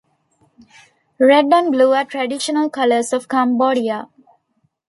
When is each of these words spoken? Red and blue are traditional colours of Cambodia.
Red 1.19 1.53
and 1.53 1.71
blue 1.71 1.91
are 1.93 2.05
traditional 2.05 2.71
colours 2.71 3.13
of 3.13 3.27
Cambodia. 3.29 4.07